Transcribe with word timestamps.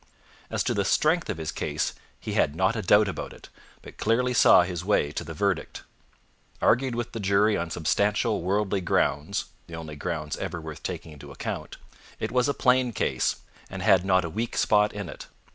As 0.49 0.63
to 0.63 0.73
the 0.73 0.83
strength 0.83 1.29
of 1.29 1.37
his 1.37 1.51
case, 1.51 1.93
he 2.19 2.33
had 2.33 2.55
not 2.55 2.75
a 2.75 2.81
doubt 2.81 3.07
about 3.07 3.33
it, 3.33 3.49
but 3.83 3.99
clearly 3.99 4.33
saw 4.33 4.63
his 4.63 4.83
way 4.83 5.11
to 5.11 5.23
the 5.23 5.35
verdict. 5.35 5.83
Argued 6.59 6.95
with 6.95 7.11
the 7.11 7.19
jury 7.19 7.55
on 7.55 7.69
substantial 7.69 8.41
worldly 8.41 8.81
grounds 8.81 9.45
the 9.67 9.75
only 9.75 9.95
grounds 9.95 10.37
ever 10.37 10.59
worth 10.59 10.81
taking 10.81 11.11
into 11.11 11.29
account 11.31 11.77
it 12.19 12.31
was 12.31 12.49
a 12.49 12.55
plain 12.55 12.93
case, 12.93 13.41
and 13.69 13.83
had 13.83 14.03
not 14.03 14.25
a 14.25 14.29
weak 14.31 14.57
spot 14.57 14.91
in 14.91 15.07
it. 15.07 15.27